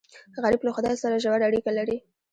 [0.43, 1.97] غریب له خدای سره ژور اړیکه لري